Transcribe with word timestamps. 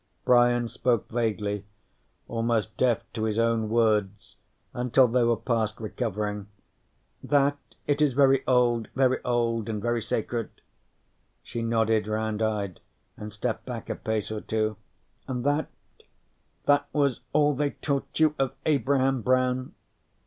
Brian 0.25 0.67
spoke 0.67 1.09
vaguely, 1.09 1.63
almost 2.27 2.75
deaf 2.75 3.03
to 3.13 3.25
his 3.25 3.37
own 3.37 3.69
words 3.69 4.35
until 4.73 5.07
they 5.07 5.21
were 5.23 5.37
past 5.37 5.79
recovering: 5.79 6.47
"That? 7.21 7.59
It 7.85 8.01
is 8.01 8.13
very 8.13 8.43
old. 8.47 8.87
Very 8.95 9.19
old 9.23 9.69
and 9.69 9.79
very 9.79 10.01
sacred." 10.01 10.49
She 11.43 11.61
nodded, 11.61 12.07
round 12.07 12.41
eyed, 12.41 12.79
and 13.15 13.31
stepped 13.31 13.67
back 13.67 13.91
a 13.91 13.95
pace 13.95 14.31
or 14.31 14.41
two. 14.41 14.75
"And 15.27 15.43
that 15.43 15.69
that 16.65 16.87
was 16.91 17.19
all 17.31 17.53
they 17.53 17.69
taught 17.69 18.19
you 18.19 18.33
of 18.39 18.55
Abraham 18.65 19.21
Brown?" 19.21 19.75